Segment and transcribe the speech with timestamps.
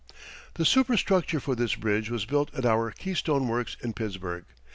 [0.55, 4.45] ]The superstructure for this bridge was built at our Keystone Works in Pittsburgh.